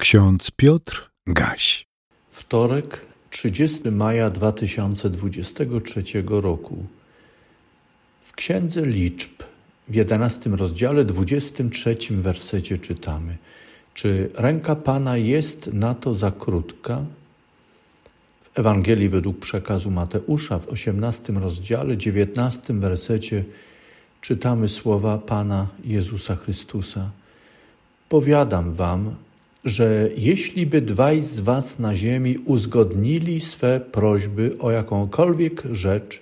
Ksiądz 0.00 0.50
Piotr 0.50 1.10
Gaś. 1.26 1.86
Wtorek, 2.30 3.06
30 3.30 3.90
maja 3.90 4.30
2023 4.30 6.02
roku. 6.26 6.84
W 8.22 8.32
Księdze 8.32 8.86
Liczb 8.86 9.42
w 9.88 9.94
11 9.94 10.50
rozdziale, 10.50 11.04
23 11.04 11.96
wersecie 12.10 12.78
czytamy: 12.78 13.36
Czy 13.94 14.30
ręka 14.34 14.76
Pana 14.76 15.16
jest 15.16 15.66
na 15.66 15.94
to 15.94 16.14
za 16.14 16.30
krótka? 16.30 17.04
W 18.42 18.58
Ewangelii 18.58 19.08
według 19.08 19.38
przekazu 19.38 19.90
Mateusza 19.90 20.58
w 20.58 20.68
18 20.68 21.32
rozdziale, 21.32 21.96
19 21.96 22.74
wersecie 22.74 23.44
czytamy 24.20 24.68
słowa 24.68 25.18
Pana 25.18 25.66
Jezusa 25.84 26.36
Chrystusa. 26.36 27.10
Powiadam 28.08 28.74
wam, 28.74 29.14
że 29.64 30.08
jeśli 30.16 30.66
by 30.66 30.82
dwaj 30.82 31.22
z 31.22 31.40
was 31.40 31.78
na 31.78 31.94
ziemi 31.94 32.38
uzgodnili 32.38 33.40
swe 33.40 33.80
prośby 33.80 34.56
o 34.58 34.70
jakąkolwiek 34.70 35.62
rzecz, 35.72 36.20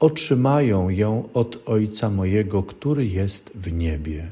otrzymają 0.00 0.88
ją 0.88 1.28
od 1.34 1.62
Ojca 1.66 2.10
mojego, 2.10 2.62
który 2.62 3.06
jest 3.06 3.50
w 3.54 3.72
niebie. 3.72 4.28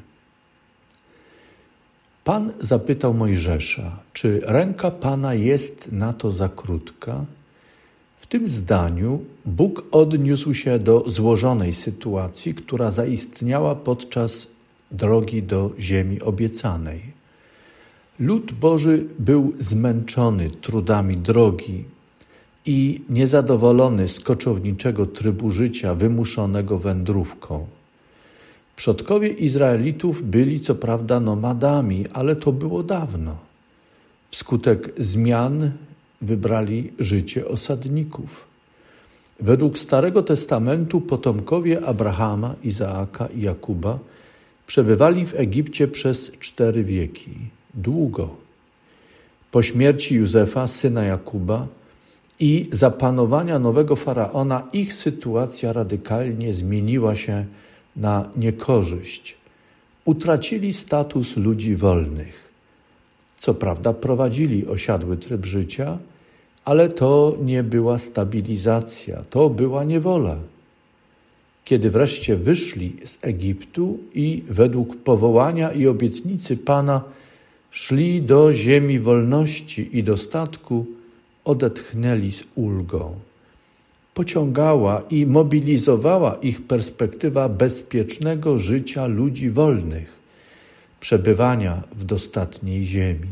Pan 2.25 2.53
zapytał 2.61 3.15
Mojżesza, 3.15 3.99
czy 4.13 4.41
ręka 4.45 4.91
Pana 4.91 5.35
jest 5.35 5.93
na 5.93 6.13
to 6.13 6.33
za 6.33 6.49
krótka? 6.49 7.25
W 8.19 8.27
tym 8.27 8.49
zdaniu 8.49 9.21
Bóg 9.45 9.85
odniósł 9.91 10.55
się 10.55 10.79
do 10.79 11.05
złożonej 11.07 11.75
sytuacji, 11.75 12.55
która 12.55 12.91
zaistniała 12.91 13.75
podczas 13.75 14.47
drogi 14.91 15.43
do 15.43 15.71
ziemi 15.79 16.21
obiecanej. 16.21 17.14
Lud 18.19 18.53
Boży 18.53 19.07
był 19.19 19.53
zmęczony 19.59 20.51
trudami 20.51 21.17
drogi 21.17 21.85
i 22.67 23.01
niezadowolony 23.11 24.09
z 24.09 24.21
koczowniczego 24.21 25.07
trybu 25.07 25.51
życia 25.51 25.95
wymuszonego 25.95 26.79
wędrówką. 26.79 27.67
Przodkowie 28.77 29.29
Izraelitów 29.29 30.23
byli 30.23 30.61
co 30.61 30.75
prawda 30.75 31.21
nomadami, 31.21 32.05
ale 32.13 32.37
to 32.37 32.53
było 32.53 32.83
dawno. 32.83 33.39
Wskutek 34.31 34.93
zmian 34.97 35.71
wybrali 36.23 36.93
życie 36.99 37.49
osadników. 37.49 38.47
Według 39.41 39.79
Starego 39.79 40.23
Testamentu 40.23 41.01
potomkowie 41.01 41.87
Abrahama, 41.87 42.55
Izaaka 42.63 43.27
i 43.27 43.41
Jakuba 43.41 43.99
przebywali 44.67 45.27
w 45.27 45.35
Egipcie 45.35 45.89
przez 45.89 46.31
cztery 46.31 46.85
wieki 46.85 47.31
długo. 47.77 48.29
Po 49.51 49.63
śmierci 49.63 50.15
Józefa, 50.15 50.67
syna 50.67 51.05
Jakuba, 51.05 51.67
i 52.41 52.67
zapanowania 52.73 53.59
nowego 53.59 53.97
faraona, 53.97 54.69
ich 54.73 54.93
sytuacja 54.93 55.73
radykalnie 55.73 56.55
zmieniła 56.55 57.15
się 57.15 57.47
na 57.97 58.29
niekorzyść. 58.37 59.37
Utracili 60.05 60.73
status 60.73 61.37
ludzi 61.37 61.77
wolnych. 61.77 62.45
Co 63.39 63.55
prawda 63.55 63.93
prowadzili 63.93 64.67
osiadły 64.67 65.17
tryb 65.17 65.47
życia, 65.47 65.99
ale 66.65 66.89
to 66.89 67.37
nie 67.43 67.63
była 67.63 67.99
stabilizacja, 67.99 69.25
to 69.31 69.51
była 69.51 69.85
niewola. 69.85 70.37
Kiedy 71.65 71.91
wreszcie 71.91 72.37
wyszli 72.37 72.97
z 73.05 73.19
Egiptu 73.23 73.99
i 74.15 74.43
według 74.49 74.97
powołania 74.97 75.73
i 75.73 75.87
obietnicy 75.87 76.57
Pana 76.57 77.03
szli 77.75 78.23
do 78.23 78.53
ziemi 78.53 79.01
wolności 79.01 79.99
i 79.99 80.03
dostatku, 80.03 80.87
odetchnęli 81.45 82.33
z 82.33 82.45
ulgą. 82.55 83.15
Pociągała 84.15 85.03
i 85.11 85.27
mobilizowała 85.27 86.35
ich 86.35 86.63
perspektywa 86.63 87.49
bezpiecznego 87.49 88.59
życia 88.59 89.07
ludzi 89.07 89.51
wolnych, 89.51 90.19
przebywania 91.01 91.83
w 91.97 92.05
dostatniej 92.05 92.85
ziemi. 92.85 93.29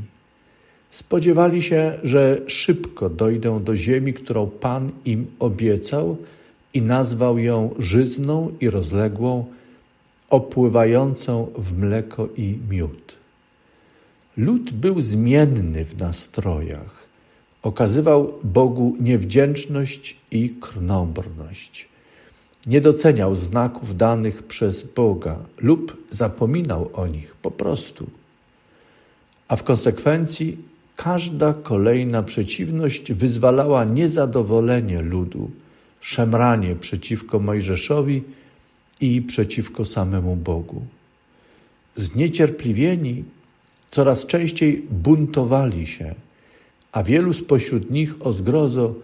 Spodziewali 0.91 1.63
się, 1.63 1.99
że 2.03 2.41
szybko 2.47 3.11
dojdą 3.11 3.63
do 3.63 3.77
ziemi, 3.77 4.15
którą 4.15 4.47
Pan 4.47 4.91
im 5.05 5.27
obiecał 5.39 6.17
i 6.75 6.83
nazwał 6.83 7.39
ją 7.39 7.75
żyzną 7.79 8.53
i 8.61 8.71
rozległą, 8.71 9.45
opływającą 10.31 11.47
w 11.59 11.79
mleko 11.79 12.29
i 12.37 12.59
miód. 12.71 13.22
Lud 14.37 14.71
był 14.71 15.03
zmienny 15.03 15.85
w 15.85 15.99
nastrojach. 15.99 17.07
Okazywał 17.63 18.39
Bogu 18.45 18.97
niewdzięczność 19.01 20.17
i 20.31 20.51
krnąbrność. 20.61 21.89
Nie 22.67 22.81
doceniał 22.81 23.35
znaków 23.35 23.97
danych 23.97 24.43
przez 24.43 24.83
Boga 24.83 25.37
lub 25.59 26.07
zapominał 26.11 26.91
o 26.93 27.07
nich 27.07 27.35
po 27.35 27.51
prostu. 27.51 28.11
A 29.49 29.57
w 29.57 29.63
konsekwencji 29.63 30.59
każda 30.97 31.55
kolejna 31.55 32.23
przeciwność 32.23 33.13
wyzwalała 33.13 33.85
niezadowolenie 33.85 35.03
ludu, 35.03 35.51
szemranie 36.01 36.77
przeciwko 36.77 37.39
Mojżeszowi 37.39 38.23
i 39.01 39.23
przeciwko 39.23 39.85
samemu 39.85 40.37
Bogu. 40.37 40.83
Zniecierpliwieni 41.97 43.25
coraz 43.93 44.27
częściej 44.27 44.87
buntowali 44.91 45.87
się, 45.87 46.15
a 46.93 47.03
wielu 47.03 47.33
spośród 47.33 47.91
nich 47.91 48.27
o 48.27 48.33
zgrozo 48.33 48.95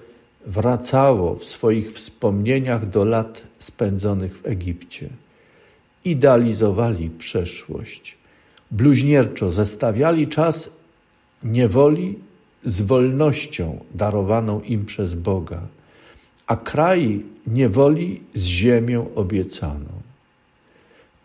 wracało 0.47 1.35
w 1.35 1.45
swoich 1.45 1.93
wspomnieniach 1.93 2.89
do 2.89 3.05
lat 3.05 3.43
spędzonych 3.59 4.39
w 4.39 4.47
Egipcie. 4.47 5.09
Idealizowali 6.05 7.11
przeszłość, 7.11 8.17
bluźnierczo 8.71 9.51
zestawiali 9.51 10.29
czas 10.29 10.73
niewoli 11.45 12.19
z 12.65 12.81
wolnością 12.81 13.85
darowaną 13.95 14.61
im 14.61 14.85
przez 14.85 15.15
Boga, 15.15 15.61
a 16.47 16.57
kraj 16.57 17.23
niewoli 17.47 18.23
z 18.35 18.45
ziemią 18.45 19.07
obiecaną 19.15 19.98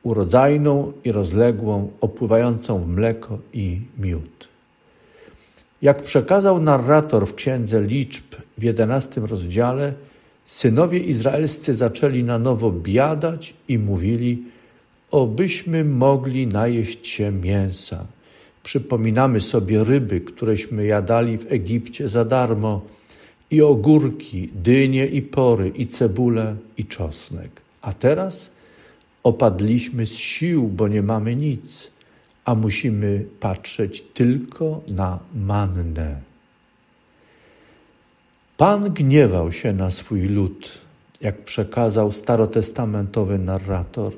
urodzajną 0.03 0.93
i 1.03 1.11
rozległą, 1.11 1.91
opływającą 2.01 2.79
w 2.79 2.87
mleko 2.87 3.37
i 3.53 3.81
miód. 3.97 4.47
Jak 5.81 6.03
przekazał 6.03 6.61
narrator 6.61 7.27
w 7.27 7.35
księdze 7.35 7.81
liczb 7.81 8.23
w 8.57 8.63
jedenastym 8.63 9.25
rozdziale, 9.25 9.93
synowie 10.45 10.99
izraelscy 10.99 11.73
zaczęli 11.73 12.23
na 12.23 12.39
nowo 12.39 12.71
biadać 12.71 13.53
i 13.67 13.79
mówili: 13.79 14.43
Obyśmy 15.11 15.83
mogli 15.83 16.47
najeść 16.47 17.07
się 17.07 17.31
mięsa. 17.31 18.05
Przypominamy 18.63 19.39
sobie 19.39 19.83
ryby, 19.83 20.21
któreśmy 20.21 20.85
jadali 20.85 21.37
w 21.37 21.51
Egipcie 21.51 22.09
za 22.09 22.25
darmo, 22.25 22.81
i 23.51 23.61
ogórki, 23.61 24.49
dynie 24.55 25.05
i 25.07 25.21
pory, 25.21 25.71
i 25.75 25.87
cebulę, 25.87 26.55
i 26.77 26.85
czosnek. 26.85 27.61
A 27.81 27.93
teraz 27.93 28.49
Opadliśmy 29.23 30.05
z 30.05 30.13
sił, 30.13 30.67
bo 30.67 30.87
nie 30.87 31.01
mamy 31.01 31.35
nic, 31.35 31.91
a 32.45 32.55
musimy 32.55 33.25
patrzeć 33.39 34.03
tylko 34.13 34.81
na 34.87 35.19
mannę. 35.35 36.21
Pan 38.57 38.93
gniewał 38.93 39.51
się 39.51 39.73
na 39.73 39.91
swój 39.91 40.21
lud, 40.21 40.81
jak 41.21 41.45
przekazał 41.45 42.11
starotestamentowy 42.11 43.39
narrator. 43.39 44.13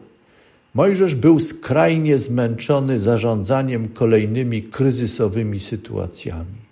Mojżesz 0.74 1.16
był 1.16 1.40
skrajnie 1.40 2.18
zmęczony 2.18 3.00
zarządzaniem 3.00 3.90
kolejnymi 3.90 4.64
kryzysowymi 4.64 5.60
sytuacjami. 5.60 6.66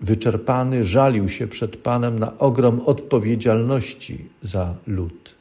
Wyczerpany 0.00 0.84
żalił 0.84 1.28
się 1.28 1.46
przed 1.46 1.76
Panem 1.76 2.18
na 2.18 2.38
ogrom 2.38 2.80
odpowiedzialności 2.80 4.24
za 4.42 4.74
lud. 4.86 5.39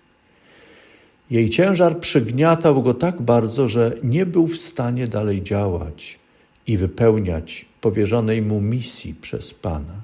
Jej 1.30 1.50
ciężar 1.50 2.00
przygniatał 2.00 2.84
go 2.84 2.94
tak 2.94 3.22
bardzo, 3.22 3.68
że 3.68 3.98
nie 4.04 4.26
był 4.26 4.48
w 4.48 4.58
stanie 4.58 5.08
dalej 5.08 5.44
działać 5.44 6.20
i 6.68 6.78
wypełniać 6.78 7.66
powierzonej 7.82 8.42
mu 8.42 8.62
misji 8.62 9.14
przez 9.14 9.54
Pana. 9.54 10.02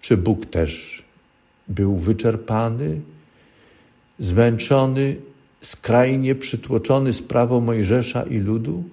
Czy 0.00 0.16
Bóg 0.16 0.46
też 0.46 1.02
był 1.68 1.96
wyczerpany, 1.96 3.00
zmęczony, 4.18 5.16
skrajnie 5.60 6.34
przytłoczony 6.34 7.12
sprawą 7.12 7.60
Mojżesza 7.60 8.22
i 8.22 8.38
ludu? 8.38 8.84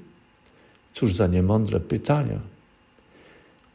Cóż 0.94 1.16
za 1.16 1.28
niemądre 1.28 1.80
pytania. 1.80 2.40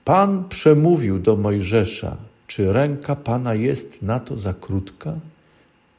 Pan 0.05 0.49
przemówił 0.49 1.19
do 1.19 1.37
Mojżesza, 1.37 2.17
czy 2.47 2.73
ręka 2.73 3.17
Pana 3.17 3.55
jest 3.55 4.03
na 4.03 4.21
to 4.21 4.39
za 4.39 4.55
krótka? 4.55 5.15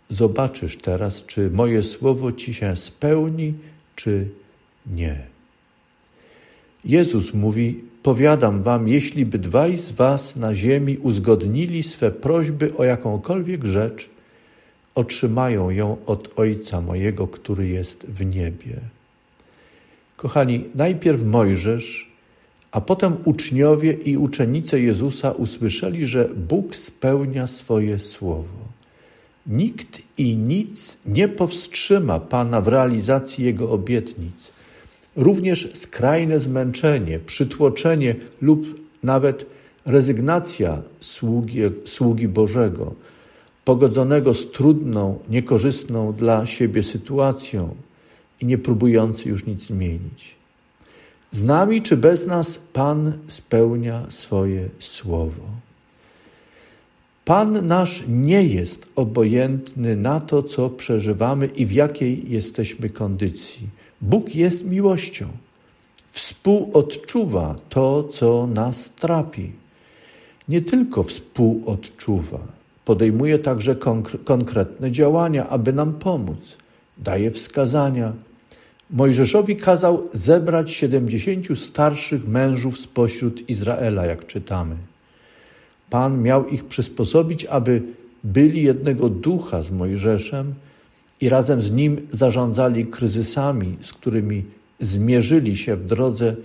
Zobaczysz 0.10 0.78
teraz, 0.78 1.26
czy 1.26 1.52
moje 1.52 1.84
słowo 1.84 2.32
ci 2.32 2.54
się 2.54 2.76
spełni, 2.76 3.54
czy 3.96 4.28
nie. 4.96 5.24
Jezus 6.86 7.34
mówi: 7.34 7.84
Powiadam 8.04 8.64
wam, 8.64 8.88
jeśli 8.88 9.26
by 9.26 9.40
dwaj 9.40 9.78
z 9.78 9.92
was 9.92 10.36
na 10.36 10.56
ziemi 10.56 10.98
uzgodnili 10.98 11.84
swe 11.84 12.12
prośby 12.12 12.78
o 12.78 12.84
jakąkolwiek 12.84 13.66
rzecz, 13.66 14.10
otrzymają 14.96 15.70
ją 15.70 15.98
od 16.06 16.40
Ojca 16.40 16.82
mojego, 16.82 17.28
który 17.28 17.68
jest 17.68 18.06
w 18.06 18.26
niebie. 18.26 18.80
Kochani, 20.18 20.66
najpierw 20.76 21.24
Mojżesz, 21.24 22.12
a 22.72 22.82
potem 22.82 23.18
uczniowie 23.26 23.94
i 23.94 24.18
uczennice 24.18 24.80
Jezusa 24.80 25.32
usłyszeli, 25.32 26.06
że 26.06 26.30
Bóg 26.36 26.76
spełnia 26.76 27.48
swoje 27.48 28.00
słowo. 28.00 28.67
Nikt 29.48 30.02
i 30.18 30.38
nic 30.38 30.98
nie 31.06 31.28
powstrzyma 31.28 32.20
Pana 32.20 32.62
w 32.62 32.68
realizacji 32.68 33.46
Jego 33.46 33.72
obietnic. 33.72 34.52
Również 35.16 35.70
skrajne 35.74 36.40
zmęczenie, 36.40 37.20
przytłoczenie 37.20 38.16
lub 38.42 38.88
nawet 39.04 39.46
rezygnacja 39.86 40.82
sługi, 41.00 41.60
sługi 41.86 42.28
Bożego, 42.28 42.94
pogodzonego 43.66 44.34
z 44.34 44.52
trudną, 44.52 45.20
niekorzystną 45.30 46.14
dla 46.14 46.46
siebie 46.46 46.84
sytuacją 46.84 47.76
i 48.42 48.46
nie 48.46 48.58
próbujący 48.58 49.30
już 49.30 49.46
nic 49.46 49.64
zmienić. 49.64 50.36
Z 51.32 51.44
nami 51.44 51.82
czy 51.82 51.98
bez 51.98 52.28
nas 52.28 52.62
Pan 52.74 53.14
spełnia 53.28 54.06
swoje 54.10 54.70
słowo. 54.80 55.67
Pan 57.28 57.68
nasz 57.68 58.04
nie 58.08 58.44
jest 58.44 58.92
obojętny 58.96 59.96
na 59.96 60.20
to, 60.20 60.44
co 60.44 60.70
przeżywamy 60.70 61.46
i 61.46 61.66
w 61.66 61.72
jakiej 61.72 62.32
jesteśmy 62.32 62.90
kondycji. 62.90 63.70
Bóg 64.02 64.36
jest 64.36 64.66
miłością. 64.66 65.28
Współodczuwa 66.12 67.56
to, 67.70 68.04
co 68.04 68.48
nas 68.48 68.90
trapi. 68.90 69.52
Nie 70.50 70.62
tylko 70.62 71.04
współodczuwa, 71.04 72.40
podejmuje 72.86 73.38
także 73.38 73.76
konkretne 74.24 74.92
działania, 74.92 75.50
aby 75.50 75.74
nam 75.74 75.94
pomóc. 75.94 76.58
Daje 76.98 77.32
wskazania. 77.32 78.14
Mojżeszowi 78.90 79.58
kazał 79.58 80.08
zebrać 80.12 80.72
siedemdziesięciu 80.72 81.56
starszych 81.56 82.28
mężów 82.28 82.80
spośród 82.80 83.50
Izraela, 83.50 84.06
jak 84.06 84.28
czytamy. 84.28 84.76
Pan 85.90 86.22
miał 86.22 86.48
ich 86.48 86.66
przysposobić, 86.66 87.46
aby 87.46 87.82
byli 88.24 88.64
jednego 88.64 89.10
ducha 89.10 89.64
z 89.64 89.72
Mojżeszem 89.72 90.54
i 91.22 91.30
razem 91.30 91.62
z 91.62 91.72
nim 91.72 92.08
zarządzali 92.10 92.86
kryzysami, 92.86 93.78
z 93.82 93.94
którymi 93.94 94.44
zmierzyli 94.80 95.58
się 95.58 95.76
w 95.76 95.86
drodze 95.86 96.36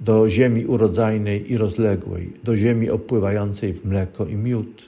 do 0.00 0.28
ziemi 0.28 0.66
urodzajnej 0.66 1.52
i 1.52 1.56
rozległej, 1.56 2.32
do 2.44 2.56
ziemi 2.56 2.90
opływającej 2.90 3.72
w 3.72 3.84
mleko 3.84 4.26
i 4.26 4.36
miód. 4.36 4.82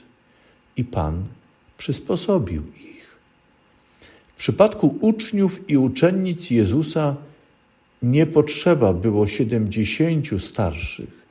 I 0.77 0.83
Pan 0.83 1.23
przysposobił 1.77 2.63
ich. 2.63 3.17
W 4.35 4.37
przypadku 4.37 4.97
uczniów 5.01 5.69
i 5.69 5.77
uczennic 5.77 6.51
Jezusa 6.51 7.15
nie 8.01 8.25
potrzeba 8.25 8.93
było 8.93 9.27
siedemdziesięciu 9.27 10.39
starszych 10.39 11.26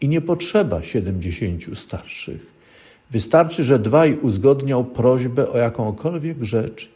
i 0.00 0.08
nie 0.08 0.20
potrzeba 0.20 0.82
siedemdziesięciu 0.82 1.74
starszych. 1.74 2.46
Wystarczy, 3.10 3.64
że 3.64 3.78
dwaj 3.78 4.14
uzgodnią 4.14 4.84
prośbę 4.84 5.48
o 5.48 5.58
jakąkolwiek 5.58 6.44
rzecz, 6.44 6.88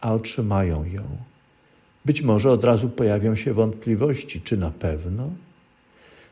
a 0.00 0.12
otrzymają 0.14 0.84
ją. 0.84 1.02
Być 2.04 2.22
może 2.22 2.50
od 2.50 2.64
razu 2.64 2.88
pojawią 2.88 3.34
się 3.34 3.54
wątpliwości, 3.54 4.40
czy 4.40 4.56
na 4.56 4.70
pewno, 4.70 5.30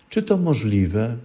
czy 0.08 0.22
to 0.22 0.37
możliwe. 0.37 1.16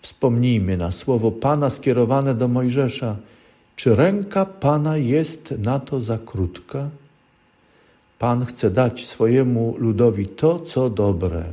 Wspomnijmy 0.00 0.76
na 0.76 0.92
słowo 0.92 1.30
Pana 1.30 1.70
skierowane 1.70 2.34
do 2.34 2.48
Mojżesza. 2.48 3.16
Czy 3.76 3.96
ręka 3.96 4.46
Pana 4.46 4.96
jest 4.96 5.54
na 5.58 5.80
to 5.80 6.00
za 6.00 6.18
krótka? 6.18 6.90
Pan 8.18 8.44
chce 8.46 8.70
dać 8.70 9.06
swojemu 9.06 9.74
ludowi 9.78 10.26
to, 10.26 10.60
co 10.60 10.90
dobre, 10.90 11.44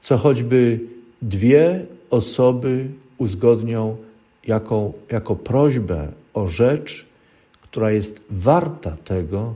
co 0.00 0.18
choćby 0.18 0.80
dwie 1.22 1.86
osoby 2.10 2.88
uzgodnią 3.18 3.96
jako, 4.46 4.92
jako 5.10 5.36
prośbę 5.36 6.12
o 6.34 6.46
rzecz, 6.46 7.06
która 7.62 7.90
jest 7.90 8.20
warta 8.30 8.96
tego, 8.96 9.54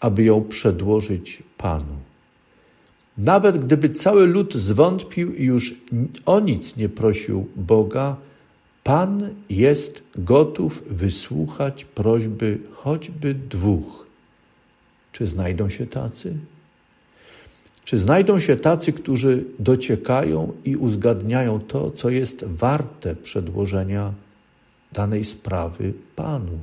aby 0.00 0.24
ją 0.24 0.44
przedłożyć 0.44 1.42
Panu. 1.58 1.96
Nawet 3.18 3.64
gdyby 3.64 3.90
cały 3.90 4.26
lud 4.26 4.54
zwątpił 4.54 5.34
i 5.34 5.44
już 5.44 5.74
o 6.26 6.40
nic 6.40 6.76
nie 6.76 6.88
prosił 6.88 7.46
Boga, 7.56 8.16
Pan 8.84 9.34
jest 9.50 10.02
gotów 10.18 10.82
wysłuchać 10.86 11.84
prośby 11.84 12.58
choćby 12.72 13.34
dwóch. 13.34 14.06
Czy 15.12 15.26
znajdą 15.26 15.68
się 15.68 15.86
tacy? 15.86 16.36
Czy 17.84 17.98
znajdą 17.98 18.38
się 18.38 18.56
tacy, 18.56 18.92
którzy 18.92 19.44
dociekają 19.58 20.52
i 20.64 20.76
uzgadniają 20.76 21.60
to, 21.60 21.90
co 21.90 22.10
jest 22.10 22.44
warte 22.44 23.16
przedłożenia 23.16 24.12
danej 24.92 25.24
sprawy 25.24 25.92
Panu? 26.16 26.58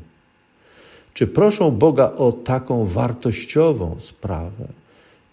Czy 1.13 1.27
proszą 1.27 1.71
Boga 1.71 2.11
o 2.17 2.31
taką 2.31 2.85
wartościową 2.85 3.95
sprawę? 3.99 4.67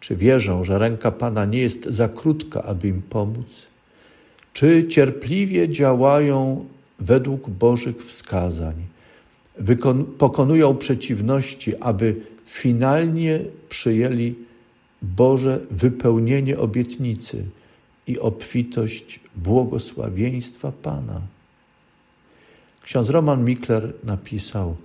Czy 0.01 0.17
wierzą, 0.17 0.65
że 0.65 0.79
ręka 0.79 1.11
Pana 1.11 1.45
nie 1.45 1.61
jest 1.61 1.85
za 1.85 2.09
krótka, 2.09 2.63
aby 2.63 2.89
im 2.89 3.03
pomóc? 3.03 3.67
Czy 4.53 4.89
cierpliwie 4.89 5.69
działają 5.69 6.65
według 6.99 7.51
Bożych 7.51 8.05
wskazań? 8.05 8.75
Wykon- 9.61 10.05
pokonują 10.05 10.77
przeciwności, 10.77 11.77
aby 11.77 12.17
finalnie 12.45 13.41
przyjęli 13.69 14.35
Boże 15.15 15.61
wypełnienie 15.71 16.59
obietnicy 16.59 17.45
i 18.07 18.19
obfitość 18.19 19.21
błogosławieństwa 19.37 20.73
Pana. 20.83 21.21
Ksiądz 22.83 23.11
Roman 23.11 23.45
Mikler 23.45 23.93
napisał: 24.05 24.77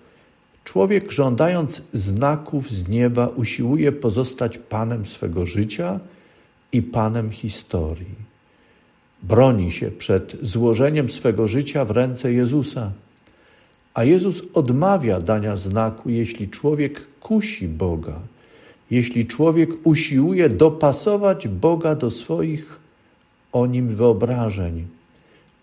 Człowiek, 0.64 1.12
żądając 1.12 1.82
znaków 1.94 2.72
z 2.72 2.88
nieba, 2.88 3.28
usiłuje 3.28 3.92
pozostać 3.92 4.58
panem 4.58 5.06
swego 5.06 5.46
życia 5.46 6.00
i 6.74 6.82
panem 6.82 7.30
historii. 7.30 8.32
Broni 9.24 9.72
się 9.72 9.92
przed 9.92 10.38
złożeniem 10.42 11.10
swego 11.10 11.48
życia 11.48 11.86
w 11.86 11.92
ręce 11.92 12.34
Jezusa, 12.34 12.92
a 13.94 14.04
Jezus 14.04 14.44
odmawia 14.54 15.20
dania 15.20 15.56
znaku, 15.56 16.10
jeśli 16.10 16.50
człowiek 16.50 17.08
kusi 17.20 17.68
Boga 17.68 18.20
jeśli 18.91 19.25
człowiek 19.25 19.69
usiłuje 19.83 20.50
dopasować 20.50 21.48
Boga 21.48 21.95
do 21.95 22.10
swoich 22.10 22.79
o 23.51 23.65
nim 23.65 23.95
wyobrażeń, 23.95 24.88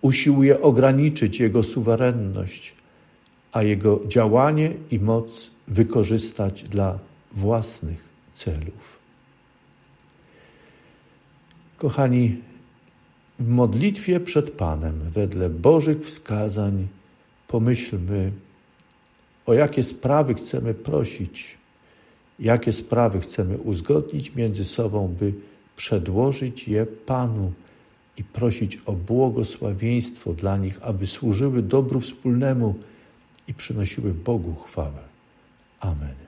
usiłuje 0.01 0.61
ograniczyć 0.61 1.41
jego 1.41 1.63
suwerenność, 1.63 2.75
a 3.53 3.63
jego 3.63 4.01
działanie 4.07 4.73
i 4.91 4.99
moc 4.99 5.51
wykorzystać 5.69 6.63
dla 6.63 6.99
własnych 7.33 8.09
celów. 8.35 8.99
Kochani, 11.79 12.37
w 13.39 13.49
modlitwie 13.49 14.21
przed 14.21 14.51
Panem, 14.51 15.01
wedle 15.11 15.51
Bożych 15.51 16.01
wskazań, 16.01 16.87
pomyślmy, 17.49 18.33
o 19.47 19.55
jakie 19.55 19.83
sprawy 19.83 20.35
chcemy 20.35 20.75
prosić 20.75 21.59
jakie 22.39 22.73
sprawy 22.73 23.21
chcemy 23.21 23.59
uzgodnić 23.59 24.35
między 24.35 24.65
sobą, 24.65 25.15
by 25.21 25.33
przedłożyć 25.77 26.69
je 26.69 26.87
Panu 26.87 27.53
i 28.17 28.25
prosić 28.25 28.79
o 28.87 28.93
błogosławieństwo 28.93 30.33
dla 30.33 30.57
nich, 30.57 30.79
aby 30.83 31.07
służyły 31.07 31.63
dobru 31.63 32.01
wspólnemu 32.01 32.75
i 33.49 33.55
przynosiły 33.55 34.15
Bogu 34.15 34.55
chwałę. 34.55 35.03
Amen. 35.81 36.28